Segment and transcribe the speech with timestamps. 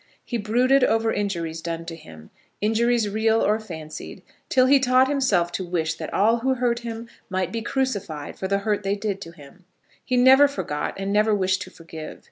[0.25, 5.51] He brooded over injuries done to him, injuries real or fancied, till he taught himself
[5.51, 9.21] to wish that all who hurt him might be crucified for the hurt they did
[9.21, 9.63] to him.
[10.03, 12.19] He never forgot, and never wished to forgive.